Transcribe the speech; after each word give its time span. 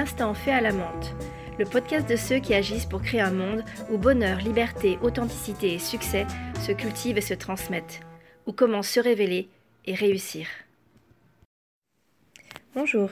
l'instant 0.00 0.32
fait 0.32 0.50
à 0.50 0.62
la 0.62 0.72
menthe, 0.72 1.14
le 1.58 1.66
podcast 1.66 2.08
de 2.08 2.16
ceux 2.16 2.38
qui 2.38 2.54
agissent 2.54 2.86
pour 2.86 3.02
créer 3.02 3.20
un 3.20 3.32
monde 3.32 3.62
où 3.90 3.98
bonheur, 3.98 4.38
liberté, 4.38 4.96
authenticité 5.02 5.74
et 5.74 5.78
succès 5.78 6.26
se 6.58 6.72
cultivent 6.72 7.18
et 7.18 7.20
se 7.20 7.34
transmettent, 7.34 8.00
où 8.46 8.52
comment 8.54 8.80
se 8.80 8.98
révéler 8.98 9.50
et 9.84 9.92
réussir. 9.92 10.46
Bonjour. 12.74 13.10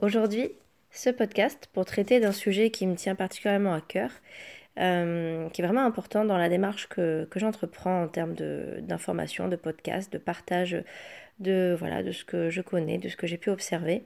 Aujourd'hui, 0.00 0.52
ce 0.90 1.10
podcast 1.10 1.68
pour 1.74 1.84
traiter 1.84 2.18
d'un 2.18 2.32
sujet 2.32 2.70
qui 2.70 2.86
me 2.86 2.94
tient 2.94 3.14
particulièrement 3.14 3.74
à 3.74 3.82
cœur, 3.82 4.10
euh, 4.78 5.50
qui 5.50 5.60
est 5.60 5.64
vraiment 5.66 5.84
important 5.84 6.24
dans 6.24 6.38
la 6.38 6.48
démarche 6.48 6.88
que, 6.88 7.28
que 7.30 7.38
j'entreprends 7.38 8.04
en 8.04 8.08
termes 8.08 8.34
d'information, 8.80 9.48
de, 9.48 9.50
de 9.50 9.56
podcast, 9.56 10.10
de 10.10 10.16
partage 10.16 10.82
de, 11.40 11.76
voilà, 11.78 12.02
de 12.02 12.12
ce 12.12 12.24
que 12.24 12.48
je 12.48 12.62
connais, 12.62 12.96
de 12.96 13.10
ce 13.10 13.16
que 13.16 13.26
j'ai 13.26 13.36
pu 13.36 13.50
observer. 13.50 14.02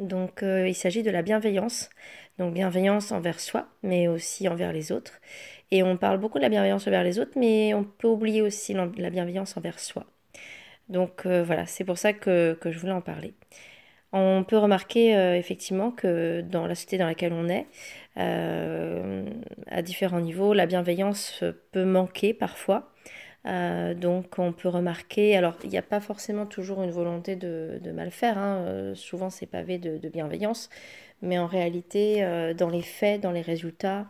Donc 0.00 0.42
euh, 0.42 0.66
il 0.66 0.74
s'agit 0.74 1.02
de 1.02 1.10
la 1.10 1.22
bienveillance, 1.22 1.90
donc 2.38 2.54
bienveillance 2.54 3.12
envers 3.12 3.38
soi, 3.38 3.68
mais 3.82 4.08
aussi 4.08 4.48
envers 4.48 4.72
les 4.72 4.92
autres. 4.92 5.20
Et 5.70 5.82
on 5.82 5.96
parle 5.98 6.18
beaucoup 6.18 6.38
de 6.38 6.42
la 6.42 6.48
bienveillance 6.48 6.86
envers 6.86 7.04
les 7.04 7.18
autres, 7.18 7.32
mais 7.36 7.74
on 7.74 7.84
peut 7.84 8.08
oublier 8.08 8.42
aussi 8.42 8.74
la 8.74 9.10
bienveillance 9.10 9.56
envers 9.58 9.78
soi. 9.78 10.06
Donc 10.88 11.26
euh, 11.26 11.44
voilà, 11.44 11.66
c'est 11.66 11.84
pour 11.84 11.98
ça 11.98 12.12
que, 12.14 12.56
je 12.64 12.78
voulais 12.78 12.92
en 12.92 13.02
parler. 13.02 13.34
On 14.12 14.44
peut 14.48 14.58
remarquer 14.58 15.16
euh, 15.16 15.36
effectivement 15.36 15.90
que 15.92 16.40
dans 16.40 16.66
la 16.66 16.74
société 16.74 16.98
dans 16.98 17.06
laquelle 17.06 17.32
on 17.34 17.48
est, 17.48 17.66
à 18.16 19.82
différents 19.82 20.20
niveaux, 20.20 20.52
la 20.54 20.66
bienveillance 20.66 21.44
peut 21.72 21.84
manquer 21.84 22.34
parfois. 22.34 22.92
Euh, 23.46 23.94
donc 23.94 24.38
on 24.38 24.52
peut 24.52 24.68
remarquer, 24.68 25.36
alors 25.36 25.56
il 25.64 25.70
n'y 25.70 25.78
a 25.78 25.82
pas 25.82 26.00
forcément 26.00 26.44
toujours 26.46 26.82
une 26.82 26.90
volonté 26.90 27.36
de, 27.36 27.80
mal 27.92 28.10
faire, 28.10 28.36
hein, 28.36 28.58
euh, 28.66 28.94
souvent 28.94 29.30
c'est 29.30 29.46
pavé 29.46 29.78
de, 29.78 30.08
bienveillance, 30.08 30.68
mais 31.22 31.38
en 31.38 31.46
réalité 31.46 32.22
euh, 32.22 32.52
dans 32.52 32.68
les 32.68 32.82
faits, 32.82 33.20
dans 33.22 33.32
les 33.32 33.40
résultats, 33.40 34.06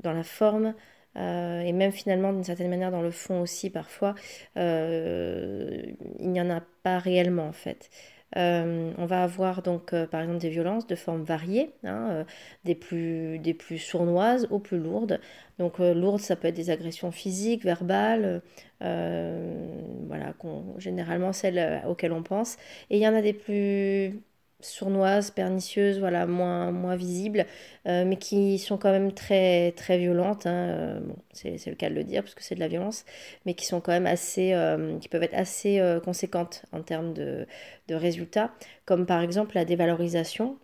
dans 0.00 0.12
la 0.12 0.22
forme, 0.24 0.74
et 1.16 1.72
même 1.72 1.92
finalement 1.92 2.32
d'une 2.32 2.42
certaine 2.42 2.68
manière 2.68 2.90
dans 2.90 3.00
le 3.00 3.12
fond 3.12 3.40
aussi 3.40 3.70
parfois, 3.70 4.16
il 4.56 5.96
n'y 6.18 6.40
en 6.40 6.50
a 6.50 6.60
pas 6.82 6.98
réellement 6.98 7.46
en 7.46 7.52
fait. 7.52 7.88
Euh, 8.36 8.92
on 8.98 9.06
va 9.06 9.22
avoir 9.22 9.62
donc 9.62 9.92
euh, 9.92 10.06
par 10.06 10.20
exemple 10.20 10.40
des 10.40 10.48
violences 10.50 10.86
de 10.86 10.96
formes 10.96 11.22
variées, 11.22 11.72
hein, 11.84 12.08
euh, 12.10 12.24
des, 12.64 12.74
plus, 12.74 13.38
des 13.38 13.54
plus 13.54 13.78
sournoises 13.78 14.48
aux 14.50 14.58
plus 14.58 14.78
lourdes. 14.78 15.20
Donc 15.58 15.78
lourdes, 15.78 16.20
ça 16.20 16.34
peut 16.36 16.48
être 16.48 16.56
des 16.56 16.70
agressions 16.70 17.12
physiques, 17.12 17.64
verbales, 17.64 18.42
voilà, 18.80 20.34
généralement 20.78 21.32
celles 21.32 21.82
auxquelles 21.86 22.12
on 22.12 22.22
pense. 22.24 22.56
Et 22.90 22.96
il 22.96 23.02
y 23.02 23.08
en 23.08 23.14
a 23.14 23.22
des 23.22 23.32
plus 23.32 24.20
sournoises, 24.64 25.30
pernicieuses, 25.30 25.98
voilà, 25.98 26.26
moins, 26.26 26.72
moins 26.72 26.96
visibles, 26.96 27.46
euh, 27.86 28.04
mais 28.04 28.16
qui 28.16 28.58
sont 28.58 28.78
quand 28.78 28.90
même 28.90 29.12
très, 29.12 29.72
très 29.72 29.98
violentes. 29.98 30.46
Hein, 30.46 30.68
euh, 30.70 31.00
c'est, 31.32 31.66
le 31.66 31.74
cas 31.74 31.90
de 31.90 31.94
le 31.94 32.04
dire, 32.04 32.22
parce 32.22 32.34
que 32.34 32.42
c'est 32.42 32.54
de 32.54 32.60
la 32.60 32.68
violence, 32.68 33.04
mais 33.46 33.54
qui 33.54 33.66
sont 33.66 33.80
quand 33.80 33.92
même 33.92 34.06
assez, 34.06 34.52
euh, 34.54 34.98
qui 34.98 35.08
peuvent 35.08 35.22
être 35.22 35.34
assez 35.34 35.80
conséquentes 36.04 36.64
en 36.72 36.82
termes 36.82 37.12
de, 37.12 37.46
de, 37.88 37.94
résultats, 37.94 38.52
comme 38.86 39.06
par 39.06 39.20
exemple 39.20 39.54
la 39.54 39.64
dévalorisation 39.64 40.58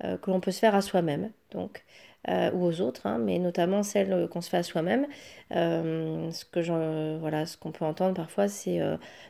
que 0.00 0.30
l'on 0.32 0.40
peut 0.40 0.50
se 0.50 0.58
faire 0.58 0.74
à 0.74 0.82
soi-même, 0.82 1.30
donc. 1.52 1.84
ou 2.28 2.64
aux 2.64 2.80
autres, 2.80 3.06
hein, 3.06 3.18
mais 3.18 3.38
notamment 3.38 3.82
celle 3.84 4.28
qu'on 4.28 4.40
se 4.40 4.50
fait 4.50 4.56
à 4.56 4.62
soi-même. 4.64 5.06
ce 5.50 6.44
que 6.44 7.18
voilà, 7.18 7.46
ce 7.46 7.56
qu'on 7.56 7.72
peut 7.72 7.84
entendre 7.84 8.14
parfois, 8.14 8.48
c'est 8.48 8.80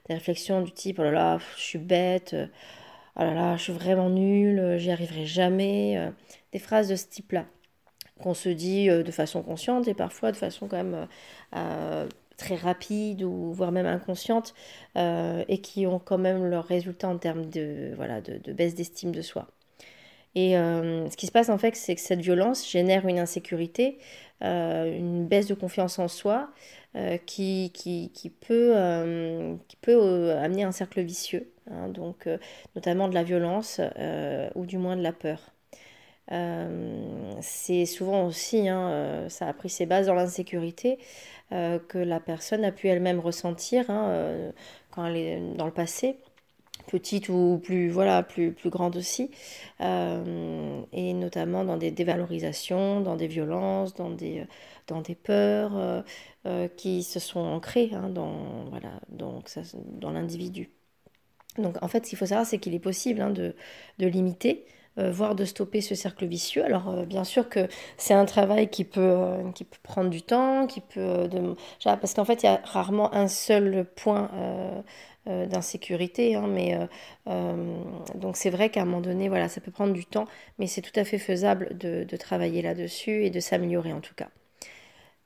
des 0.09 0.15
réflexions 0.15 0.63
du 0.63 0.73
type 0.73 0.99
oh 0.99 1.03
là 1.05 1.11
là, 1.11 1.39
je 1.57 1.63
suis 1.63 1.79
bête, 1.79 2.35
oh 3.17 3.21
là 3.21 3.35
là, 3.35 3.57
je 3.57 3.65
suis 3.65 3.73
vraiment 3.73 4.11
nulle, 4.11 4.59
euh, 4.59 4.79
j'y 4.79 4.91
arriverai 4.91 5.27
jamais. 5.27 5.97
Euh, 5.99 6.11
des 6.53 6.59
phrases 6.59 6.89
de 6.89 6.97
ce 6.97 7.07
type-là 7.07 7.47
qu'on 8.21 8.35
se 8.35 8.49
dit 8.49 8.89
euh, 8.91 9.03
de 9.03 9.11
façon 9.11 9.43
consciente 9.43 9.89
et 9.89 9.95
parfois 9.95 10.33
de 10.33 10.37
façon 10.37 10.69
quand 10.69 10.83
même 10.83 11.09
très 12.37 12.57
rapide 12.57 13.23
ou 13.23 13.53
voire 13.53 13.73
même 13.73 13.87
inconsciente 13.87 14.55
et 14.97 15.61
qui 15.63 15.87
ont 15.87 15.99
quand 15.99 16.19
même 16.19 16.45
leur 16.47 16.65
résultat 16.65 17.09
en 17.09 17.19
termes 17.19 17.47
de, 17.47 17.93
voilà, 17.97 18.21
de, 18.21 18.53
baisse 18.53 18.75
d'estime 18.75 19.13
de 19.13 19.23
soi. 19.23 19.49
Et 20.35 20.53
ce 20.55 21.17
qui 21.17 21.27
se 21.27 21.33
passe 21.33 21.51
en 21.51 21.59
fait, 21.59 21.77
c'est 21.77 21.95
que 21.95 22.01
cette 22.01 22.21
violence 22.21 22.69
génère 22.69 23.07
une 23.07 23.19
insécurité, 23.19 23.99
une 24.43 25.27
baisse 25.27 25.47
de 25.47 25.55
confiance 25.55 25.99
en 25.99 26.09
soi 26.09 26.51
qui, 27.27 27.71
qui, 27.73 28.11
qui, 28.13 28.31
peut, 28.31 28.75
qui 29.69 29.77
peut 29.77 30.33
amener 30.33 30.65
un 30.65 30.73
cercle 30.73 31.01
vicieux. 31.01 31.53
Hein, 31.71 31.89
donc 31.89 32.27
euh, 32.27 32.39
notamment 32.75 33.09
de 33.09 33.15
la 33.15 33.23
violence 33.23 33.81
euh, 33.99 34.51
ou 34.55 34.67
du 34.67 34.79
moins 34.79 34.97
de 34.97 35.03
la 35.03 35.13
peur. 35.13 35.39
Euh, 36.33 37.35
c'est 37.41 37.87
souvent 37.87 38.27
aussi, 38.27 38.69
hein, 38.69 39.27
ça 39.29 39.49
a 39.49 39.53
pris 39.53 39.69
ses 39.69 39.87
bases 39.87 40.07
dans 40.07 40.15
l'insécurité 40.15 40.99
que 41.51 41.99
la 41.99 42.19
personne 42.19 42.65
a 42.65 42.73
pu 42.73 42.89
elle-même 42.89 43.21
ressentir 43.21 43.91
hein, 43.91 44.53
quand 44.91 45.05
elle 45.05 45.17
est 45.17 45.41
dans 45.57 45.67
le 45.67 45.73
passé 45.73 46.17
petite 46.87 47.29
ou 47.29 47.61
plus 47.63 47.89
voilà 47.89 48.23
plus 48.23 48.53
plus 48.53 48.71
grande 48.71 48.97
aussi 48.97 49.31
et 49.81 51.15
notamment 51.15 51.65
dans 51.65 51.77
des 51.77 51.91
dévalorisations 51.91 53.01
dans 53.01 53.17
des 53.17 53.27
violences 53.27 53.95
dans 53.95 54.11
des 54.11 54.45
dans 54.87 55.01
des 55.01 55.15
peurs 55.15 56.05
qui 56.77 57.03
se 57.03 57.21
sont 57.21 57.41
ancrées 57.41 57.91
dans 58.11 58.65
voilà 58.71 58.93
donc 59.09 59.49
ça, 59.49 59.63
dans 60.01 60.11
l'individu 60.11 60.71
donc 61.59 61.77
en 61.83 61.89
fait, 61.89 62.05
ce 62.05 62.11
qu'il 62.11 62.19
faut 62.19 62.27
savoir, 62.27 62.47
c'est 62.47 62.59
qu'il 62.59 62.75
est 62.75 62.79
possible 62.79 63.21
hein, 63.21 63.31
de, 63.31 63.55
limiter, 63.99 64.65
euh, 64.99 65.11
voire 65.11 65.35
de 65.35 65.45
stopper 65.45 65.81
ce 65.81 65.95
cercle 65.95 66.27
vicieux. 66.27 66.65
Alors 66.65 66.89
euh, 66.89 67.05
bien 67.05 67.25
sûr 67.25 67.49
que 67.49 67.69
c'est 67.97 68.15
un 68.15 68.25
travail 68.25 68.69
qui 68.69 68.85
peut, 68.85 69.01
euh, 69.01 69.51
qui 69.53 69.65
peut 69.65 69.79
prendre 69.83 70.11
du 70.11 70.23
temps, 70.23 70.67
qui 70.67 70.81
peut... 70.81 71.29
De... 71.29 71.55
Parce 71.85 72.15
qu'en 72.15 72.25
fait, 72.25 72.43
il 72.43 72.47
y 72.47 72.49
a 72.49 72.61
rarement 72.65 73.15
un 73.15 73.29
seul 73.29 73.87
point 73.97 74.31
d'insécurité. 75.27 76.35
Hein, 76.35 76.47
mais 76.49 76.79
donc 78.15 78.37
c'est 78.37 78.51
vrai 78.51 78.71
qu'à 78.71 78.83
un 78.83 78.85
moment 78.85 79.01
donné, 79.01 79.29
voilà, 79.29 79.49
ça 79.49 79.61
peut 79.61 79.71
prendre 79.71 79.93
du 79.93 80.05
temps, 80.05 80.27
mais 80.59 80.67
c'est 80.67 80.83
tout 80.83 80.99
à 80.99 81.05
fait 81.05 81.19
faisable 81.19 81.77
de 81.79 82.17
travailler 82.17 82.63
là-dessus 82.63 83.25
et 83.25 83.31
de 83.31 83.41
s'améliorer 83.41 83.93
en 83.93 84.01
tout 84.01 84.15
cas. 84.15 84.29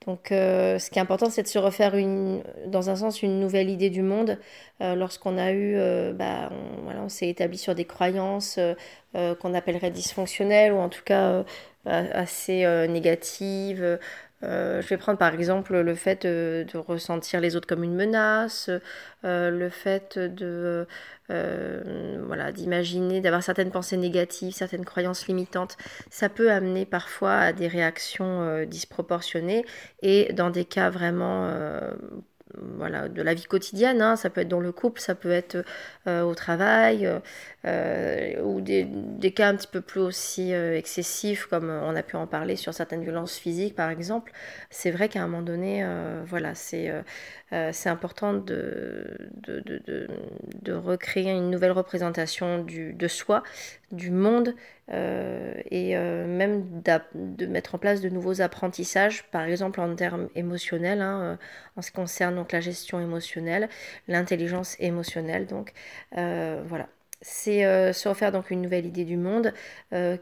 Donc, 0.06 0.30
euh, 0.30 0.78
ce 0.78 0.88
qui 0.88 0.98
est 0.98 1.02
important, 1.02 1.30
c'est 1.30 1.42
de 1.42 1.48
se 1.48 1.58
refaire 1.58 1.96
une, 1.96 2.42
dans 2.66 2.90
un 2.90 2.96
sens 2.96 3.22
une 3.22 3.40
nouvelle 3.40 3.68
idée 3.68 3.90
du 3.90 4.02
monde. 4.02 4.38
Euh, 4.80 4.94
lorsqu'on 4.94 5.36
a 5.36 5.50
eu, 5.50 5.74
euh, 5.76 6.12
bah, 6.12 6.50
on, 6.52 6.82
voilà, 6.82 7.02
on 7.02 7.08
s'est 7.08 7.28
établi 7.28 7.58
sur 7.58 7.74
des 7.74 7.84
croyances 7.84 8.58
qu'on 9.40 9.54
appellerait 9.54 9.90
dysfonctionnelles 9.90 10.72
ou 10.74 10.78
en 10.78 10.90
tout 10.90 11.02
cas 11.02 11.42
assez 11.86 12.66
négatives. 12.86 13.98
Je 14.42 14.86
vais 14.86 14.96
prendre 14.96 15.18
par 15.18 15.34
exemple 15.34 15.76
le 15.76 15.94
fait 15.94 16.26
de, 16.26 16.66
ressentir 16.76 17.40
les 17.40 17.56
autres 17.56 17.66
comme 17.66 17.82
une 17.82 17.94
menace, 17.94 18.70
le 19.22 19.68
fait 19.68 20.18
de 20.18 20.86
euh, 21.30 22.22
voilà, 22.24 22.52
d'imaginer, 22.52 23.20
d'avoir 23.20 23.42
certaines 23.42 23.70
pensées 23.72 23.96
négatives, 23.96 24.54
certaines 24.54 24.84
croyances 24.84 25.26
limitantes, 25.26 25.76
ça 26.08 26.28
peut 26.28 26.52
amener 26.52 26.86
parfois 26.86 27.34
à 27.34 27.52
des 27.52 27.66
réactions 27.66 28.42
euh, 28.42 28.64
disproportionnées 28.64 29.64
et 30.02 30.32
dans 30.32 30.50
des 30.50 30.64
cas 30.64 30.88
vraiment 30.90 31.46
euh, 31.46 31.90
de 32.54 33.22
la 33.22 33.34
vie 33.34 33.44
quotidienne, 33.44 34.00
hein. 34.00 34.16
ça 34.16 34.30
peut 34.30 34.42
être 34.42 34.48
dans 34.48 34.60
le 34.60 34.72
couple, 34.72 35.00
ça 35.00 35.14
peut 35.14 35.30
être 35.30 35.64
au 36.06 36.34
travail, 36.34 37.10
ou 37.64 38.60
des, 38.60 38.86
des, 38.88 39.32
cas 39.32 39.48
un 39.48 39.56
petit 39.56 39.66
peu 39.66 39.80
plus 39.80 40.00
aussi 40.00 40.52
excessifs, 40.52 41.46
comme 41.46 41.68
on 41.68 41.96
a 41.96 42.02
pu 42.02 42.16
en 42.16 42.26
parler 42.26 42.56
sur 42.56 42.72
certaines 42.72 43.02
violences 43.02 43.36
physiques 43.36 43.74
par 43.74 43.90
exemple. 43.90 44.32
C'est 44.70 44.90
vrai 44.90 45.08
qu'à 45.08 45.22
un 45.22 45.26
moment 45.26 45.42
donné, 45.42 45.84
voilà, 46.26 46.54
c'est 46.54 46.92
euh, 47.52 47.72
important 47.84 48.34
de, 48.34 49.28
recréer 50.68 51.30
une 51.30 51.48
nouvelle 51.48 51.70
représentation 51.70 52.64
de 52.64 53.08
soi, 53.08 53.44
du 53.92 54.10
monde, 54.10 54.54
euh, 54.90 55.54
et 55.70 55.96
euh, 55.96 56.26
même 56.26 56.82
de 57.14 57.46
mettre 57.46 57.74
en 57.74 57.78
place 57.78 58.00
de 58.00 58.08
nouveaux 58.08 58.40
apprentissages, 58.40 59.24
par 59.30 59.42
exemple 59.44 59.80
en 59.80 59.94
termes 59.94 60.28
émotionnels, 60.34 61.00
hein, 61.00 61.38
en 61.76 61.82
ce 61.82 61.90
qui 61.90 61.96
concerne 61.96 62.34
donc, 62.36 62.52
la 62.52 62.60
gestion 62.60 63.00
émotionnelle, 63.00 63.68
l'intelligence 64.08 64.76
émotionnelle. 64.80 65.46
Donc 65.46 65.72
voilà 66.12 66.88
c'est 67.22 67.62
se 67.92 68.08
refaire 68.08 68.30
donc 68.30 68.50
une 68.50 68.60
nouvelle 68.60 68.84
idée 68.86 69.04
du 69.04 69.16
monde 69.16 69.52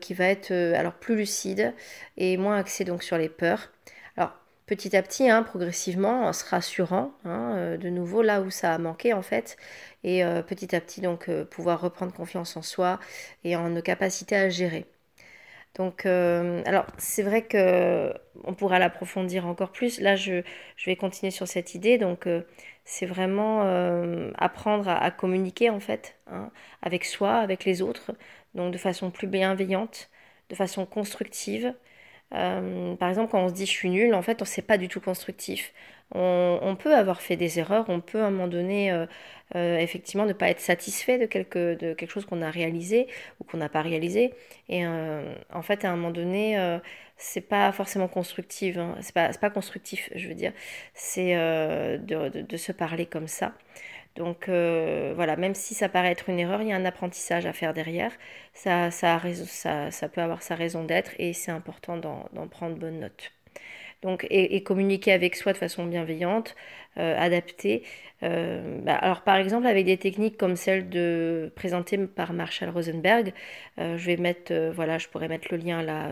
qui 0.01 0.15
va 0.15 0.27
être 0.27 0.53
alors 0.53 0.95
plus 0.95 1.17
lucide 1.17 1.75
et 2.17 2.37
moins 2.37 2.57
axée 2.57 2.85
donc 2.85 3.03
sur 3.03 3.19
les 3.19 3.29
peurs. 3.29 3.73
Alors 4.17 4.33
petit 4.67 4.97
à 4.97 5.03
petit, 5.03 5.29
hein, 5.29 5.43
progressivement, 5.43 6.25
en 6.27 6.33
se 6.33 6.45
rassurant, 6.45 7.13
hein, 7.25 7.55
euh, 7.57 7.77
de 7.77 7.89
nouveau 7.91 8.23
là 8.23 8.41
où 8.41 8.51
ça 8.51 8.73
a 8.75 8.79
manqué 8.79 9.13
en 9.13 9.23
fait, 9.23 9.57
et 10.05 10.25
euh, 10.25 10.43
petit 10.43 10.75
à 10.75 10.81
petit 10.81 11.01
donc 11.01 11.29
euh, 11.29 11.45
pouvoir 11.45 11.81
reprendre 11.81 12.13
confiance 12.13 12.57
en 12.57 12.63
soi 12.63 12.99
et 13.45 13.57
en 13.57 13.69
nos 13.71 13.83
capacités 13.83 14.37
à 14.37 14.49
gérer. 14.49 14.87
Donc, 15.77 16.07
alors 16.07 16.87
c'est 16.99 17.25
vrai 17.25 17.43
que 17.43 18.15
on 18.45 18.55
pourra 18.55 18.79
l'approfondir 18.79 19.45
encore 19.47 19.73
plus. 19.73 20.01
Là, 20.01 20.15
je, 20.15 20.43
vais 20.87 20.95
continuer 20.95 21.33
sur 21.33 21.49
cette 21.49 21.75
idée. 21.75 21.99
Donc, 21.99 22.29
c'est 22.85 23.07
vraiment 23.07 23.63
apprendre 24.39 24.89
à, 24.89 25.11
communiquer 25.11 25.71
en 25.71 25.81
fait 25.81 26.17
hein, 26.29 26.51
avec 26.83 27.05
soi, 27.05 27.35
avec 27.39 27.65
les 27.65 27.83
autres, 27.83 28.13
donc 28.55 28.73
de 28.73 28.79
façon 28.79 29.11
plus 29.11 29.27
bienveillante, 29.27 30.11
de 30.49 30.55
façon 30.55 30.87
constructive. 30.87 31.75
Par 32.99 33.09
exemple, 33.09 33.31
quand 33.31 33.45
on 33.45 33.49
se 33.49 33.55
dit 33.55 33.67
je 33.67 33.71
suis 33.71 33.91
nul, 33.91 34.15
en 34.15 34.23
fait, 34.23 34.43
on 34.43 34.45
sait 34.45 34.63
pas 34.63 34.79
du 34.79 34.89
tout 34.89 35.01
constructif. 35.01 35.73
On, 36.15 36.77
peut 36.79 36.95
avoir 36.95 37.21
fait 37.23 37.37
des 37.37 37.59
erreurs, 37.59 37.87
on 37.89 38.01
peut 38.01 38.21
à 38.23 38.27
un 38.27 38.31
moment 38.31 38.47
donné 38.47 38.93
effectivement 39.55 40.27
ne 40.27 40.33
pas 40.33 40.49
être 40.49 40.61
satisfait 40.61 41.19
de 41.19 41.27
quelque, 41.27 41.75
de 41.75 41.95
quelque 41.95 42.11
chose 42.11 42.25
qu'on 42.27 42.43
a 42.43 42.51
réalisé 42.51 43.09
ou 43.41 43.45
qu'on 43.45 43.57
n'a 43.59 43.69
pas 43.69 43.83
réalisé. 43.83 44.35
Et 44.69 44.87
en 44.87 45.63
fait, 45.63 45.85
à 45.85 45.91
un 45.91 45.97
moment 45.97 46.11
donné, 46.11 46.79
c'est 47.17 47.41
pas 47.41 47.73
forcément 47.73 48.09
constructif. 48.09 48.77
Hein. 48.77 48.97
C'est 49.01 49.15
pas, 49.15 49.51
constructif, 49.51 50.11
je 50.15 50.29
veux 50.29 50.35
dire. 50.35 50.53
C'est 50.95 51.35
de, 51.35 52.57
se 52.57 52.73
parler 52.73 53.07
comme 53.07 53.29
ça. 53.29 53.55
Donc 54.17 54.49
euh, 54.49 55.13
voilà, 55.17 55.37
même 55.37 55.55
si 55.55 55.75
ça 55.75 55.89
paraît 55.89 56.13
être 56.13 56.29
une 56.29 56.39
erreur, 56.39 56.63
il 56.63 56.69
y 56.69 56.73
a 56.73 56.77
un 56.77 56.85
apprentissage 56.85 57.47
à 57.47 57.53
faire 57.53 57.75
derrière. 57.75 58.13
Ça, 58.53 58.91
ça, 58.91 59.21
peut 60.13 60.21
avoir 60.21 60.43
sa 60.43 60.55
raison 60.55 60.85
d'être 60.85 61.13
et 61.19 61.33
c'est 61.33 61.51
important 61.51 61.97
d'en 61.97 62.49
prendre 62.49 62.77
bonne 62.77 63.01
note. 63.01 63.33
Donc, 64.03 64.27
et, 64.31 64.63
communiquer 64.63 65.13
avec 65.13 65.35
soi 65.35 65.53
de 65.53 65.59
façon 65.59 65.87
bienveillante, 65.87 66.55
euh, 66.99 67.19
adaptée. 67.19 67.83
Euh, 68.23 68.81
bah, 68.83 68.95
alors 68.97 69.23
par 69.23 69.37
exemple 69.37 69.67
avec 69.67 69.87
des 69.87 69.97
techniques 69.97 70.37
comme 70.37 70.57
celle 70.57 70.89
de 70.91 71.53
présentée 71.57 71.99
par 72.07 72.33
Marshall 72.33 72.71
Rosenberg, 72.71 73.33
je 73.79 73.97
vais 73.97 74.17
mettre, 74.17 74.53
voilà, 74.75 74.99
je 74.99 75.09
pourrais 75.09 75.29
mettre 75.29 75.49
le 75.51 75.59
lien 75.59 75.83
là 75.83 76.11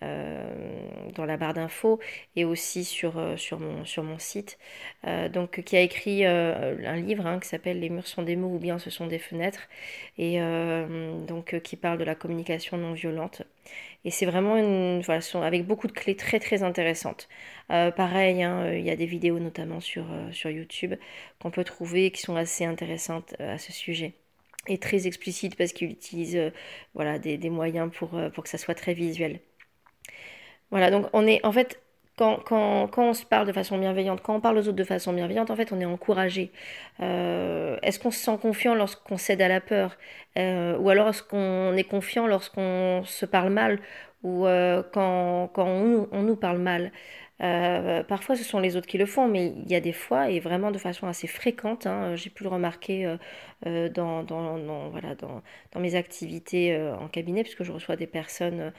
dans 0.00 1.24
la 1.26 1.36
barre 1.36 1.54
d'infos 1.54 2.00
et 2.36 2.44
aussi 2.44 2.84
sur, 2.84 3.18
euh, 3.18 3.36
sur, 3.36 3.60
mon, 3.60 3.84
sur 3.84 4.02
mon 4.02 4.18
site. 4.18 4.58
Euh, 5.06 5.28
donc, 5.28 5.62
qui 5.62 5.76
a 5.76 5.80
écrit 5.80 6.24
un 6.24 6.96
livre 6.96 7.26
hein, 7.26 7.38
qui 7.40 7.48
s'appelle 7.48 7.80
Les 7.80 7.88
murs 7.88 8.06
sont 8.06 8.22
des 8.22 8.36
mots 8.36 8.54
ou 8.54 8.58
bien 8.58 8.78
ce 8.78 8.90
sont 8.90 9.06
des 9.06 9.18
fenêtres 9.18 9.68
et 10.18 10.38
donc 11.26 11.60
qui 11.60 11.76
parle 11.76 11.98
de 11.98 12.04
la 12.04 12.14
communication 12.14 12.76
non 12.76 12.92
violente. 12.92 13.42
Et 14.04 14.10
c'est 14.10 14.26
vraiment 14.26 14.56
une 14.56 15.00
voilà, 15.02 15.20
avec 15.44 15.66
beaucoup 15.66 15.86
de 15.86 15.92
clés 15.92 16.16
très 16.16 16.40
très 16.40 16.62
intéressantes. 16.62 17.28
pareil, 17.68 18.42
hein, 18.42 18.72
il 18.74 18.84
y 18.84 18.90
a 18.90 18.96
des 18.96 19.06
vidéos 19.06 19.38
notamment 19.38 19.80
sur, 19.80 20.06
sur 20.32 20.50
YouTube 20.50 20.94
qu'on 21.40 21.50
peut 21.50 21.64
trouver 21.64 22.10
qui 22.10 22.22
sont 22.22 22.36
assez 22.36 22.64
intéressantes 22.64 23.34
à 23.40 23.58
ce 23.58 23.72
sujet 23.72 24.14
et 24.68 24.78
très 24.78 25.06
explicites 25.06 25.56
parce 25.56 25.72
qu'il 25.72 25.90
utilise 25.90 26.38
voilà, 26.94 27.18
des, 27.18 27.36
des 27.38 27.50
moyens 27.50 27.90
pour, 27.92 28.10
pour 28.34 28.44
que 28.44 28.50
ça 28.50 28.58
soit 28.58 28.74
très 28.74 28.94
visuel. 28.94 29.40
Voilà, 30.72 30.90
donc 30.90 31.06
on 31.12 31.26
est 31.26 31.44
en 31.46 31.52
fait 31.52 31.80
quand, 32.16 32.90
on 32.98 33.14
se 33.14 33.24
parle 33.24 33.46
de 33.46 33.52
façon 33.52 33.78
bienveillante, 33.78 34.22
quand 34.22 34.34
on 34.36 34.40
parle 34.40 34.58
aux 34.58 34.68
autres 34.68 34.72
de 34.72 34.84
façon 34.84 35.12
bienveillante, 35.12 35.50
en 35.50 35.56
fait, 35.56 35.72
on 35.72 35.80
est 35.80 35.84
encouragé. 35.86 36.52
Euh, 37.00 37.78
est-ce 37.82 37.98
qu'on 37.98 38.10
se 38.10 38.18
sent 38.18 38.38
confiant 38.40 38.74
lorsqu'on 38.74 39.16
cède 39.16 39.40
à 39.42 39.48
la 39.48 39.60
peur? 39.60 39.96
Euh, 40.38 40.76
Ou 40.78 40.90
alors 40.90 41.08
est-ce 41.08 41.22
qu'on 41.22 41.74
est 41.76 41.84
confiant 41.84 42.26
lorsqu'on 42.26 43.02
se 43.04 43.26
parle 43.26 43.50
mal? 43.50 43.80
Ou 44.22 44.46
euh, 44.46 44.82
quand, 44.92 45.50
on, 45.56 46.22
nous 46.22 46.36
parle 46.36 46.58
mal? 46.58 46.92
Euh, 47.42 48.02
parfois, 48.04 48.36
ce 48.36 48.44
sont 48.44 48.60
les 48.60 48.76
autres 48.76 48.86
qui 48.86 48.98
le 48.98 49.06
font, 49.06 49.26
mais 49.26 49.48
il 49.48 49.70
y 49.70 49.74
a 49.74 49.80
des 49.80 49.92
fois, 49.92 50.30
et 50.30 50.38
vraiment 50.40 50.70
de 50.70 50.78
façon 50.78 51.06
assez 51.08 51.26
fréquente, 51.26 51.86
hein, 51.86 52.14
j'ai 52.14 52.30
pu 52.30 52.44
le 52.44 52.48
remarquer 52.48 53.06
euh, 53.06 53.16
euh, 53.66 53.88
dans, 53.88 54.22
mes 55.76 55.94
activités 55.94 56.76
en 57.00 57.08
cabinet, 57.08 57.42
puisque 57.42 57.64
je 57.64 57.72
reçois 57.72 57.96
des 57.96 58.06
personnes 58.06 58.72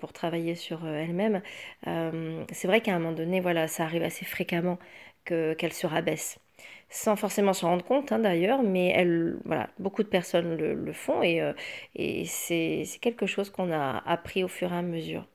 pour 0.00 0.12
travailler 0.12 0.54
sur 0.54 0.86
elles-mêmes. 0.86 1.42
c'est 1.84 2.66
vrai 2.66 2.80
qu'à 2.80 2.94
un 2.94 2.98
moment 2.98 3.12
donné, 3.12 3.40
voilà, 3.40 3.68
ça 3.68 3.84
arrive 3.84 4.02
assez 4.02 4.24
fréquemment 4.24 4.78
qu'elles 5.24 5.72
se 5.72 5.86
rabaissent 5.86 6.38
sans 6.90 7.16
forcément 7.16 7.52
s'en 7.54 7.68
rendre 7.70 7.84
compte 7.84 8.12
hein, 8.12 8.18
d'ailleurs, 8.20 8.62
mais 8.62 8.94
beaucoup 9.78 10.02
de 10.02 10.08
personnes 10.08 10.56
le, 10.56 10.92
font 10.92 11.22
et 11.22 12.24
c'est 12.26 12.84
quelque 13.00 13.26
chose 13.26 13.50
qu'on 13.50 13.72
a 13.72 14.02
appris 14.06 14.44
au 14.44 14.48
fur 14.48 14.72
et 14.72 14.76
à 14.76 14.82
mesure. 14.82 15.26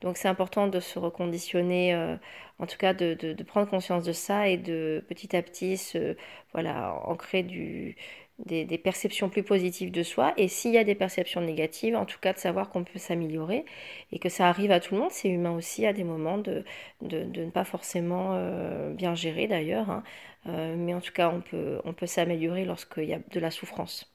Donc 0.00 0.16
c'est 0.16 0.28
important 0.28 0.68
de 0.68 0.78
se 0.80 0.98
reconditionner, 0.98 1.94
euh, 1.94 2.16
en 2.60 2.66
tout 2.66 2.76
cas 2.78 2.94
de, 2.94 3.34
prendre 3.42 3.68
conscience 3.68 4.04
de 4.04 4.12
ça 4.12 4.48
et 4.48 4.56
de 4.56 5.04
petit 5.08 5.34
à 5.36 5.42
petit 5.42 5.76
se, 5.76 6.16
voilà, 6.52 6.94
ancrer 7.04 7.42
des, 7.42 8.78
perceptions 8.78 9.28
plus 9.28 9.42
positives 9.42 9.90
de 9.90 10.02
soi. 10.04 10.34
Et 10.36 10.46
s'il 10.48 10.72
y 10.72 10.78
a 10.78 10.84
des 10.84 10.94
perceptions 10.94 11.40
négatives, 11.40 11.96
en 11.96 12.04
tout 12.04 12.18
cas 12.20 12.32
de 12.32 12.38
savoir 12.38 12.70
qu'on 12.70 12.84
peut 12.84 12.98
s'améliorer 12.98 13.64
et 14.12 14.18
que 14.20 14.28
ça 14.28 14.48
arrive 14.48 14.70
à 14.70 14.80
tout 14.80 14.94
le 14.94 15.00
monde. 15.00 15.10
C'est 15.10 15.28
humain 15.28 15.52
aussi 15.52 15.84
à 15.86 15.92
des 15.92 16.04
moments 16.04 16.38
de 16.38 16.64
ne 17.02 17.50
pas 17.50 17.64
forcément 17.64 18.34
euh, 18.34 18.92
bien 18.94 19.14
gérer 19.16 19.48
d'ailleurs. 19.48 19.90
Hein. 19.90 20.04
Euh, 20.46 20.76
mais 20.76 20.94
en 20.94 21.00
tout 21.00 21.12
cas, 21.12 21.30
on 21.30 21.40
peut, 21.40 21.80
on 21.84 21.92
peut 21.92 22.06
s'améliorer 22.06 22.64
lorsqu'il 22.64 23.04
y 23.04 23.14
a 23.14 23.18
de 23.32 23.40
la 23.40 23.50
souffrance. 23.50 24.12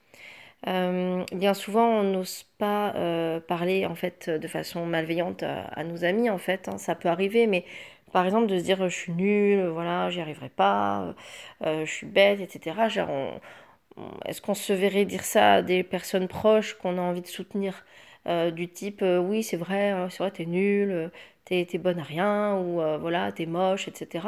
Euh, 0.68 1.26
bien 1.34 1.54
souvent, 1.54 1.88
on 1.88 2.04
n'ose 2.04 2.44
pas 2.58 2.94
euh, 2.96 3.40
parler 3.40 3.86
en 3.86 3.96
fait 3.96 4.30
de 4.30 4.48
façon 4.48 4.86
malveillante 4.86 5.44
à, 5.44 5.84
nos 5.84 6.06
amis. 6.06 6.30
En 6.30 6.38
fait, 6.38 6.70
hein. 6.70 6.78
ça 6.78 6.96
peut 6.96 7.10
arriver, 7.10 7.48
mais 7.48 7.66
par 8.14 8.26
exemple 8.26 8.48
de 8.48 8.58
se 8.58 8.64
dire 8.64 8.88
je 8.90 8.96
suis 8.96 9.12
nulle, 9.14 9.68
voilà, 9.68 10.10
j'y 10.10 10.22
arriverai 10.22 10.50
pas, 10.50 11.16
euh, 11.66 11.86
je 11.86 11.92
suis 11.92 12.08
bête, 12.08 12.40
etc. 12.40 12.88
Est-ce 14.26 14.42
qu'on 14.42 14.54
se 14.56 14.74
verrait 14.74 15.06
dire 15.06 15.24
ça 15.24 15.56
à 15.56 15.62
des 15.62 15.84
personnes 15.84 16.28
proches 16.28 16.76
qu'on 16.76 16.98
a 16.98 17.02
envie 17.02 17.22
de 17.22 17.28
soutenir 17.28 17.86
du 18.54 18.70
type 18.70 19.04
oui 19.04 19.44
c'est 19.44 19.58
vrai, 19.58 19.90
hein, 19.90 20.08
c'est 20.10 20.20
vrai 20.20 20.32
t'es 20.32 20.46
nul, 20.46 21.12
t'es 21.46 21.68
es 21.74 21.78
bonne 21.78 22.00
à 22.00 22.04
rien, 22.04 22.56
ou 22.56 22.82
euh, 22.82 22.98
voilà, 22.98 23.32
t'es 23.32 23.46
moche, 23.46 23.88
etc. 23.88 24.28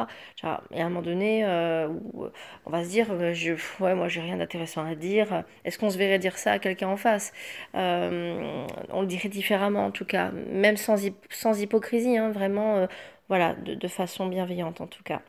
Et 0.71 0.81
à 0.81 0.85
un 0.85 0.89
moment 0.89 1.01
donné, 1.01 1.45
euh, 1.45 1.87
où 1.87 2.25
on 2.65 2.69
va 2.69 2.83
se 2.83 2.89
dire, 2.89 3.07
euh, 3.11 3.33
je, 3.33 3.53
ouais, 3.79 3.95
moi 3.95 4.07
j'ai 4.07 4.21
rien 4.21 4.37
d'intéressant 4.37 4.85
à 4.85 4.95
dire. 4.95 5.43
Est-ce 5.63 5.79
qu'on 5.79 5.89
se 5.89 5.97
verrait 5.97 6.19
dire 6.19 6.37
ça 6.37 6.53
à 6.53 6.59
quelqu'un 6.59 6.89
en 6.89 6.97
face? 6.97 7.33
On 7.73 9.01
le 9.01 9.05
dirait 9.07 9.29
différemment 9.29 9.85
en 9.85 9.91
tout 9.91 10.05
cas, 10.05 10.31
même 10.31 10.77
sans, 10.77 10.97
sans 11.29 11.61
hypocrisie, 11.61 12.17
hein, 12.17 12.31
vraiment, 12.31 12.87
voilà, 13.29 13.53
de, 13.53 13.75
de, 13.75 13.87
façon 13.87 14.27
bienveillante 14.27 14.81
en 14.81 14.87
tout 14.87 15.03
cas. 15.03 15.21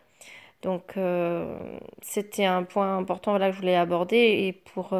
Donc 0.62 0.94
c'était 2.02 2.44
un 2.46 2.62
point 2.64 2.96
important 2.96 3.32
voilà, 3.32 3.48
que 3.48 3.54
je 3.54 3.60
voulais 3.60 3.76
aborder 3.76 4.16
et 4.16 4.52
pour 4.52 4.94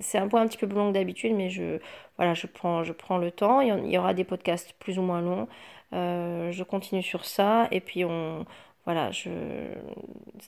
c'est 0.00 0.18
un 0.18 0.28
point 0.28 0.42
un 0.42 0.46
petit 0.46 0.58
peu 0.58 0.66
plus 0.66 0.76
long 0.76 0.88
que 0.88 0.94
d'habitude 0.94 1.32
mais 1.34 1.48
je 1.48 1.78
voilà 2.16 2.34
je 2.34 2.46
prends 2.46 2.82
je 2.82 2.92
prends 2.92 3.16
le 3.16 3.30
temps 3.30 3.60
il 3.60 3.90
y 3.90 3.96
aura 3.98 4.14
des 4.14 4.24
podcasts 4.24 4.74
plus 4.74 4.98
ou 4.98 5.02
moins 5.02 5.22
longs 5.22 5.48
euh, 5.92 6.52
je 6.52 6.62
continue 6.62 7.02
sur 7.02 7.24
ça 7.24 7.66
et 7.72 7.80
puis 7.80 8.04
on 8.04 8.46
voilà 8.84 9.10
je 9.10 9.30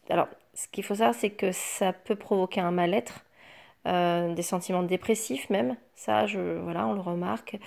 alors 0.09 0.29
ce 0.55 0.69
qu'il 0.69 0.85
faut 0.85 0.95
savoir 0.95 1.15
c'est 1.15 1.31
que 1.31 1.51
ça 1.51 1.93
peut 1.93 2.15
provoquer 2.15 2.61
un 2.61 2.71
mal-être 2.71 3.25
euh, 3.89 4.33
des 4.35 4.43
sentiments 4.43 4.85
dépressifs 4.85 5.51
même 5.51 5.77
ça 5.97 6.27
je 6.27 6.39
voilà 6.59 6.87
on 6.87 6.93
le 6.93 7.01
remarque. 7.01 7.59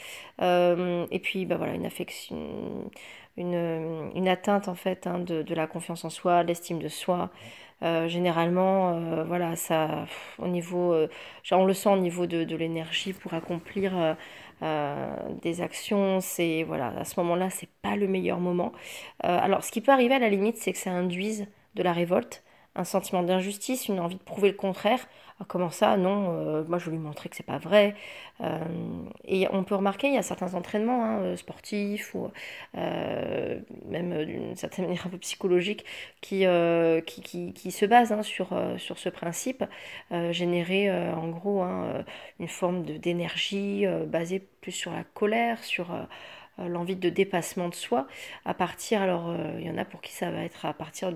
Euh, 0.41 1.05
et 1.11 1.19
puis 1.19 1.45
bah 1.45 1.57
voilà 1.57 1.73
une 1.73 1.85
affection 1.85 2.89
une, 3.35 4.11
une 4.15 4.27
atteinte 4.29 4.69
en 4.69 4.75
fait 4.75 5.07
hein, 5.07 5.19
de, 5.19 5.41
de, 5.41 5.53
la 5.53 5.67
confiance 5.67 6.05
en 6.05 6.09
soi 6.09 6.43
l'estime 6.43 6.79
de 6.79 6.87
soi. 6.89 7.29
Généralement 8.07 9.23
voilà 9.25 9.55
ça 9.55 10.05
au 10.39 10.47
niveau 10.47 10.95
on 11.51 11.65
le 11.65 11.73
sent 11.73 11.89
au 11.89 11.97
niveau 11.97 12.25
de, 12.25 12.43
de 12.43 12.55
l'énergie 12.55 13.13
pour 13.13 13.33
accomplir 13.35 14.15
des 14.61 15.61
actions, 15.61 16.21
c'est 16.21 16.63
voilà, 16.63 16.87
à 16.99 17.05
ce 17.05 17.19
moment-là, 17.19 17.49
c'est 17.49 17.69
pas 17.81 17.95
le 17.95 18.07
meilleur 18.07 18.39
moment. 18.39 18.71
Euh, 19.23 19.37
alors, 19.41 19.63
ce 19.63 19.71
qui 19.71 19.81
peut 19.81 19.91
arriver 19.91 20.15
à 20.15 20.19
la 20.19 20.29
limite, 20.29 20.57
c'est 20.57 20.71
que 20.73 20.79
ça 20.79 20.91
induise 20.91 21.47
de 21.75 21.83
la 21.83 21.93
révolte, 21.93 22.43
un 22.75 22.83
sentiment 22.83 23.23
d'injustice, 23.23 23.87
une 23.87 23.99
envie 23.99 24.17
de 24.17 24.23
prouver 24.23 24.49
le 24.49 24.55
contraire. 24.55 25.07
Ah, 25.39 25.43
comment 25.47 25.69
ça? 25.69 25.97
Non, 25.97 26.31
euh, 26.31 26.63
moi 26.65 26.77
je 26.77 26.85
veux 26.85 26.91
lui 26.91 26.97
montrer 26.97 27.27
que 27.27 27.35
c'est 27.35 27.43
pas 27.45 27.57
vrai. 27.57 27.93
Euh, 28.41 28.57
et 29.25 29.47
on 29.51 29.65
peut 29.65 29.75
remarquer, 29.75 30.07
il 30.07 30.13
y 30.13 30.17
a 30.17 30.21
certains 30.23 30.53
entraînements 30.53 31.03
hein, 31.03 31.19
euh, 31.23 31.35
sportifs 31.35 32.15
ou 32.15 32.31
même 32.73 34.23
d'une 34.25 34.55
certaine 34.55 34.85
manière 34.87 35.07
un 35.07 35.09
peu 35.09 35.17
psychologique 35.17 35.85
qui, 36.21 36.43
se 36.43 37.85
basent 37.85 38.11
hein, 38.13 38.23
sur, 38.23 38.57
sur 38.77 38.97
ce 38.97 39.09
principe, 39.09 39.63
générer 40.31 40.91
en 40.91 41.27
gros 41.29 41.61
hein, 41.61 42.05
une 42.39 42.47
forme 42.47 42.83
d'énergie 42.83 43.85
basée 44.07 44.39
plus 44.61 44.71
sur 44.71 44.91
la 44.91 45.03
colère, 45.03 45.63
sur 45.63 45.87
l'envie 46.57 46.95
de 46.95 47.09
dépassement 47.09 47.69
de 47.69 47.75
soi 47.75 48.07
à 48.45 48.53
partir 48.53 49.01
alors 49.01 49.35
il 49.59 49.65
y 49.65 49.69
en 49.69 49.77
a 49.77 49.85
pour 49.85 50.01
qui 50.01 50.13
ça 50.13 50.31
va 50.31 50.43
être 50.43 50.65
à 50.65 50.73
partir 50.73 51.11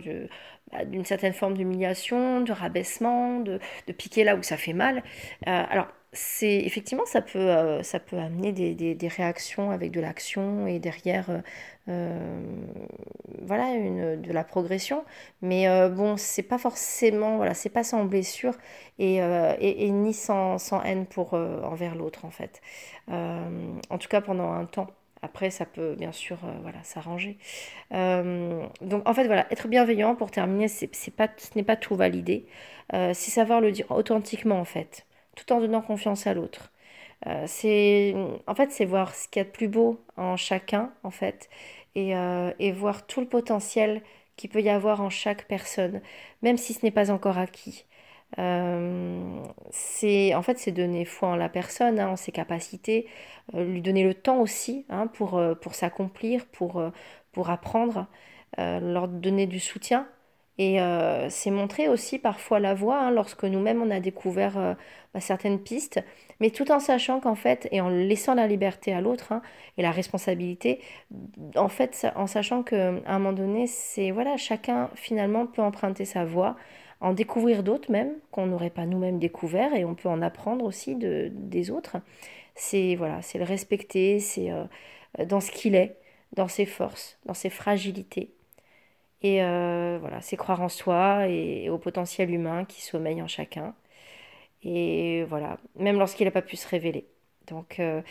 bah, 0.71 0.85
d'une 0.85 1.05
certaine 1.05 1.33
forme 1.33 1.55
d'humiliation, 1.55 2.41
de 2.41 2.51
rabaissement, 2.51 3.39
de, 3.39 3.59
de, 3.87 3.93
piquer 3.93 4.23
là 4.23 4.35
où 4.35 4.43
ça 4.43 4.55
fait 4.57 4.73
mal. 4.73 4.97
Euh, 5.47 5.63
alors, 5.69 5.87
c'est 6.13 6.57
effectivement, 6.57 7.05
ça 7.05 7.21
peut, 7.21 7.39
euh, 7.39 7.81
ça 7.83 7.99
peut 7.99 8.17
amener 8.17 8.51
des, 8.51 8.75
des, 8.75 9.07
réactions 9.07 9.71
avec 9.71 9.91
de 9.91 9.99
l'action 9.99 10.67
et 10.67 10.79
derrière, 10.79 11.41
euh, 11.87 12.41
voilà, 13.41 13.71
une, 13.73 14.21
de 14.21 14.31
la 14.31 14.43
progression. 14.43 15.05
Mais 15.41 15.67
bon, 15.89 16.17
c'est 16.17 16.43
pas 16.43 16.57
forcément, 16.59 17.37
voilà, 17.37 17.53
c'est 17.55 17.69
pas 17.69 17.83
sans 17.83 18.05
blessure 18.05 18.55
et, 18.99 19.17
et, 19.17 19.85
et 19.85 19.91
ni 19.91 20.13
sans, 20.13 20.57
sans, 20.59 20.83
haine 20.83 21.05
pour, 21.07 21.33
envers 21.33 21.95
l'autre, 21.95 22.25
en 22.25 22.31
fait. 22.31 22.61
en 23.07 23.97
tout 23.99 24.09
cas, 24.09 24.21
pendant 24.21 24.51
un 24.51 24.65
temps. 24.65 24.87
Après, 25.21 25.49
ça 25.51 25.65
peut 25.65 25.95
bien 25.95 26.11
sûr 26.11 26.37
euh, 26.45 26.51
voilà, 26.61 26.83
s'arranger. 26.83 27.37
Euh, 27.93 28.65
donc, 28.81 29.07
en 29.07 29.13
fait, 29.13 29.25
voilà, 29.27 29.47
être 29.51 29.67
bienveillant, 29.67 30.15
pour 30.15 30.31
terminer, 30.31 30.67
c'est, 30.67 30.87
pas, 31.15 31.29
ce 31.37 31.49
n'est 31.55 31.63
pas 31.63 31.75
tout 31.75 31.95
valider. 31.95 32.47
Euh, 32.93 33.13
c'est 33.13 33.31
savoir 33.31 33.61
le 33.61 33.71
dire 33.71 33.89
authentiquement, 33.91 34.59
en 34.59 34.65
fait, 34.65 35.05
tout 35.35 35.51
en 35.53 35.59
donnant 35.61 35.81
confiance 35.81 36.27
à 36.27 36.33
l'autre. 36.33 36.71
c'est, 37.47 38.15
en 38.47 38.55
fait, 38.55 38.71
c'est 38.71 38.85
voir 38.85 39.13
ce 39.15 39.27
qu'il 39.27 39.41
y 39.41 39.43
a 39.43 39.45
de 39.45 39.51
plus 39.51 39.67
beau 39.67 39.99
en 40.17 40.37
chacun, 40.37 40.93
en 41.03 41.11
fait, 41.11 41.49
et, 41.95 42.11
et 42.59 42.71
voir 42.71 43.05
tout 43.07 43.21
le 43.21 43.27
potentiel 43.27 44.01
qu'il 44.37 44.49
peut 44.49 44.61
y 44.61 44.69
avoir 44.69 45.01
en 45.01 45.09
chaque 45.09 45.47
personne, 45.47 46.01
même 46.41 46.57
si 46.57 46.73
ce 46.73 46.85
n'est 46.85 46.91
pas 46.91 47.11
encore 47.11 47.37
acquis. 47.37 47.85
Euh, 48.37 49.43
c'est 49.71 50.35
en 50.35 50.43
fait 50.43 50.59
c'est 50.59 50.71
donner 50.71 51.05
foi 51.05 51.29
en 51.29 51.35
la 51.35 51.49
personne, 51.49 51.99
hein, 51.99 52.09
en 52.09 52.15
ses 52.15 52.31
capacités, 52.31 53.07
euh, 53.55 53.65
lui 53.65 53.81
donner 53.81 54.03
le 54.03 54.13
temps 54.13 54.39
aussi 54.39 54.85
hein, 54.89 55.07
pour, 55.07 55.37
euh, 55.37 55.55
pour 55.55 55.73
s'accomplir, 55.73 56.45
pour, 56.47 56.83
pour 57.31 57.49
apprendre, 57.49 58.07
leur 58.57 59.07
donner 59.07 59.47
du 59.47 59.59
soutien. 59.59 60.07
Et 60.57 60.79
c'est 61.29 61.51
montrer 61.51 61.87
aussi 61.87 62.19
parfois 62.19 62.59
la 62.59 62.73
voie 62.73 62.99
hein, 62.99 63.11
lorsque 63.11 63.45
nous-mêmes 63.45 63.81
on 63.81 63.89
a 63.91 64.01
découvert 64.01 64.75
bah, 65.13 65.19
certaines 65.21 65.59
pistes, 65.59 66.03
mais 66.41 66.49
tout 66.49 66.69
en 66.71 66.79
sachant 66.79 67.21
qu'en 67.21 67.35
fait, 67.35 67.69
et 67.71 67.79
en 67.79 67.87
laissant 67.87 68.33
la 68.33 68.47
liberté 68.47 68.91
à 68.93 68.99
l'autre 68.99 69.33
et 69.77 69.81
la 69.81 69.91
responsabilité, 69.91 70.81
en 71.55 71.69
fait, 71.69 72.07
en 72.15 72.27
sachant 72.27 72.63
qu'à 72.63 72.89
un 73.05 73.19
moment 73.19 73.31
donné, 73.31 73.67
c'est 73.67 74.11
voilà, 74.11 74.35
chacun 74.35 74.89
finalement 74.95 75.45
peut 75.45 75.61
emprunter 75.61 76.03
sa 76.03 76.25
voie 76.25 76.57
en 77.01 77.13
découvrir 77.13 77.63
d'autres 77.63 77.91
même 77.91 78.13
qu'on 78.31 78.47
n'aurait 78.47 78.69
pas 78.69 78.85
nous-mêmes 78.85 79.19
découvert 79.19 79.73
et 79.73 79.85
on 79.85 79.95
peut 79.95 80.09
en 80.09 80.21
apprendre 80.21 80.65
aussi 80.65 80.95
de, 80.95 81.29
des 81.33 81.71
autres. 81.71 81.97
C'est 82.55 82.95
voilà, 82.95 83.21
c'est 83.21 83.37
le 83.39 83.45
respecter, 83.45 84.19
c'est 84.19 84.51
euh, 84.51 84.65
dans 85.25 85.39
ce 85.41 85.51
qu'il 85.51 85.75
est, 85.75 85.97
dans 86.33 86.47
ses 86.47 86.65
forces, 86.65 87.17
dans 87.25 87.33
ses 87.33 87.49
fragilités. 87.49 88.33
Et 89.21 89.43
euh, 89.43 89.97
voilà, 90.01 90.21
c'est 90.21 90.37
croire 90.37 90.61
en 90.61 90.69
soi 90.69 91.27
et, 91.27 91.69
au 91.69 91.77
potentiel 91.77 92.31
humain 92.33 92.65
qui 92.65 92.81
sommeille 92.81 93.21
en 93.21 93.27
chacun. 93.27 93.75
Et 94.63 95.23
voilà, 95.29 95.57
même 95.75 95.99
lorsqu'il 95.99 96.25
n'a 96.25 96.31
pas 96.31 96.41
pu 96.41 96.57
se 96.57 96.67
révéler. 96.67 97.07
Donc 97.47 97.79
euh, 97.79 98.01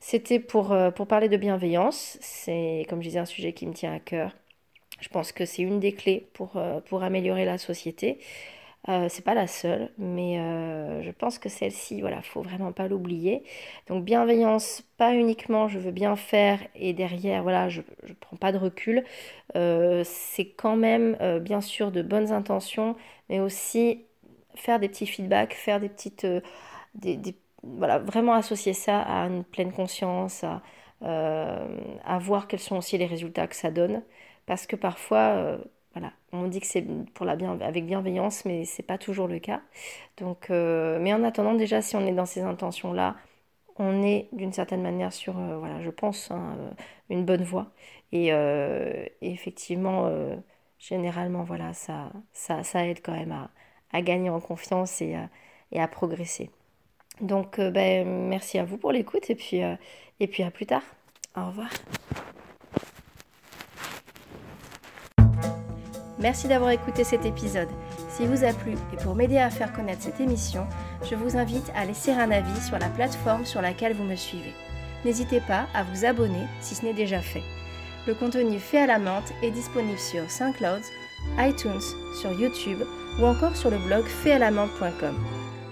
c'était 0.00 0.40
pour, 0.40 0.76
pour 0.96 1.06
parler 1.06 1.28
de 1.28 1.36
bienveillance. 1.36 2.18
C'est, 2.20 2.86
comme 2.88 3.02
je 3.02 3.08
disais, 3.08 3.20
un 3.20 3.26
sujet 3.26 3.52
qui 3.52 3.66
me 3.66 3.72
tient 3.74 3.94
à 3.94 4.00
cœur. 4.00 4.32
Je 5.02 5.08
pense 5.08 5.32
que 5.32 5.44
c'est 5.44 5.62
une 5.62 5.80
des 5.80 5.92
clés 5.92 6.28
pour, 6.32 6.56
euh, 6.56 6.80
pour 6.80 7.02
améliorer 7.02 7.44
la 7.44 7.58
société. 7.58 8.20
Euh, 8.88 9.08
c'est 9.08 9.24
pas 9.24 9.34
la 9.34 9.46
seule, 9.46 9.90
mais 9.98 10.38
euh, 10.40 11.02
je 11.02 11.10
pense 11.10 11.38
que 11.38 11.48
celle-ci, 11.48 12.00
voilà, 12.00 12.22
faut 12.22 12.42
vraiment 12.42 12.72
pas 12.72 12.88
l'oublier. 12.88 13.44
Donc 13.88 14.04
bienveillance, 14.04 14.82
pas 14.98 15.14
uniquement 15.14 15.68
je 15.68 15.78
veux 15.78 15.90
bien 15.92 16.16
faire 16.16 16.60
et 16.74 16.92
derrière, 16.92 17.42
voilà, 17.42 17.68
je 17.68 17.80
ne 18.08 18.14
prends 18.20 18.36
pas 18.36 18.52
de 18.52 18.58
recul. 18.58 19.04
c'est 19.54 20.46
quand 20.56 20.76
même 20.76 21.16
bien 21.40 21.60
sûr 21.60 21.92
de 21.92 22.02
bonnes 22.02 22.32
intentions, 22.32 22.96
mais 23.28 23.40
aussi 23.40 24.04
faire 24.56 24.80
des 24.80 24.88
petits 24.88 25.06
feedbacks, 25.06 25.54
faire 25.54 25.80
des 25.80 25.88
petites, 25.88 26.26
des, 26.94 27.36
voilà, 27.62 27.98
vraiment 27.98 28.34
associer 28.34 28.72
ça 28.74 29.00
à 29.02 29.26
une 29.26 29.44
pleine 29.44 29.72
conscience, 29.72 30.44
à, 30.44 30.62
à 31.02 32.18
voir 32.20 32.48
quels 32.48 32.60
sont 32.60 32.76
aussi 32.78 32.98
les 32.98 33.06
résultats 33.06 33.46
que 33.46 33.56
ça 33.56 33.70
donne 33.70 34.02
parce 34.46 34.66
que 34.66 34.76
parfois, 34.76 35.34
euh, 35.36 35.58
voilà, 35.92 36.12
on 36.32 36.46
dit 36.48 36.60
que 36.60 36.66
c'est 36.66 36.84
pour 37.14 37.26
la 37.26 37.36
bien, 37.36 37.58
avec 37.60 37.86
bienveillance, 37.86 38.44
mais 38.44 38.64
c'est 38.64 38.82
pas 38.82 38.98
toujours 38.98 39.28
le 39.28 39.38
cas. 39.38 39.60
Donc, 40.18 40.50
euh, 40.50 40.98
mais 41.00 41.12
en 41.14 41.24
attendant, 41.24 41.54
déjà, 41.54 41.82
si 41.82 41.96
on 41.96 42.06
est 42.06 42.12
dans 42.12 42.26
ces 42.26 42.40
intentions-là, 42.42 43.16
on 43.76 44.02
est 44.02 44.28
d'une 44.32 44.52
certaine 44.52 44.82
manière 44.82 45.12
sur, 45.12 45.38
euh, 45.38 45.58
voilà, 45.58 45.80
je 45.80 45.90
pense, 45.90 46.30
hein, 46.30 46.56
une 47.10 47.24
bonne 47.24 47.44
voie. 47.44 47.72
Et, 48.12 48.28
effectivement, 49.22 50.10
généralement, 50.78 51.44
voilà, 51.44 51.72
ça, 51.72 52.10
ça, 52.32 52.62
ça, 52.62 52.86
aide 52.86 53.00
quand 53.02 53.12
même 53.12 53.32
à, 53.32 53.50
à 53.92 54.02
gagner 54.02 54.28
en 54.30 54.40
confiance 54.40 55.00
et, 55.00 55.16
et 55.72 55.80
à 55.80 55.88
progresser. 55.88 56.50
Donc, 57.22 57.58
ben, 57.58 58.06
merci 58.06 58.58
à 58.58 58.64
vous 58.64 58.76
pour 58.76 58.92
l'écoute 58.92 59.30
et 59.30 59.34
puis, 59.34 59.60
et 60.20 60.26
puis 60.26 60.42
à 60.42 60.50
plus 60.50 60.66
tard. 60.66 60.82
Au 61.36 61.46
revoir. 61.46 61.70
Merci 66.22 66.46
d'avoir 66.46 66.70
écouté 66.70 67.02
cet 67.02 67.26
épisode. 67.26 67.68
S'il 68.08 68.28
vous 68.28 68.44
a 68.44 68.52
plu 68.52 68.74
et 68.92 68.96
pour 69.02 69.16
m'aider 69.16 69.38
à 69.38 69.50
faire 69.50 69.72
connaître 69.72 70.02
cette 70.02 70.20
émission, 70.20 70.68
je 71.10 71.16
vous 71.16 71.36
invite 71.36 71.72
à 71.74 71.84
laisser 71.84 72.12
un 72.12 72.30
avis 72.30 72.60
sur 72.60 72.78
la 72.78 72.88
plateforme 72.90 73.44
sur 73.44 73.60
laquelle 73.60 73.94
vous 73.94 74.04
me 74.04 74.14
suivez. 74.14 74.54
N'hésitez 75.04 75.40
pas 75.40 75.66
à 75.74 75.82
vous 75.82 76.04
abonner 76.04 76.46
si 76.60 76.76
ce 76.76 76.84
n'est 76.84 76.94
déjà 76.94 77.20
fait. 77.20 77.42
Le 78.06 78.14
contenu 78.14 78.60
fait 78.60 78.78
à 78.78 78.86
la 78.86 79.00
menthe 79.00 79.32
est 79.42 79.50
disponible 79.50 79.98
sur 79.98 80.30
SoundCloud, 80.30 80.82
iTunes, 81.38 81.82
sur 82.20 82.30
YouTube 82.32 82.82
ou 83.18 83.24
encore 83.24 83.56
sur 83.56 83.70
le 83.70 83.78
blog 83.78 84.04
faitalamenthe.com. 84.04 85.16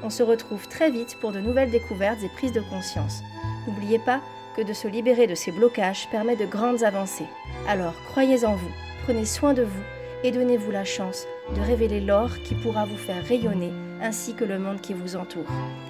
On 0.02 0.10
se 0.10 0.24
retrouve 0.24 0.66
très 0.66 0.90
vite 0.90 1.16
pour 1.20 1.30
de 1.30 1.38
nouvelles 1.38 1.70
découvertes 1.70 2.24
et 2.24 2.28
prises 2.28 2.52
de 2.52 2.60
conscience. 2.60 3.22
N'oubliez 3.68 4.00
pas 4.00 4.20
que 4.56 4.62
de 4.62 4.72
se 4.72 4.88
libérer 4.88 5.28
de 5.28 5.36
ces 5.36 5.52
blocages 5.52 6.08
permet 6.10 6.34
de 6.34 6.46
grandes 6.46 6.82
avancées. 6.82 7.28
Alors 7.68 7.94
croyez 8.10 8.44
en 8.44 8.56
vous, 8.56 8.70
prenez 9.04 9.24
soin 9.24 9.54
de 9.54 9.62
vous 9.62 9.99
et 10.22 10.30
donnez-vous 10.30 10.70
la 10.70 10.84
chance 10.84 11.26
de 11.54 11.60
révéler 11.60 12.00
l'or 12.00 12.30
qui 12.44 12.54
pourra 12.54 12.84
vous 12.84 12.96
faire 12.96 13.24
rayonner 13.24 13.72
ainsi 14.00 14.34
que 14.34 14.44
le 14.44 14.58
monde 14.58 14.80
qui 14.80 14.94
vous 14.94 15.16
entoure. 15.16 15.46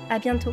À 0.08 0.18
bientôt! 0.18 0.52